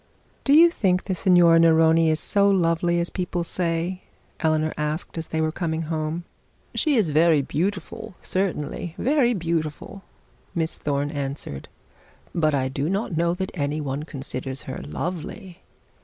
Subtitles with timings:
[0.45, 4.01] 'Do you think the Signora Neroni is so lovely as people say?'
[4.39, 6.23] Eleanor asked as they were coming home.
[6.73, 10.01] 'She is very beautiful certainly, very beautiful,'
[10.55, 11.67] Miss Thorne answered;
[12.33, 15.61] 'but I do not know that any one considers her lovely.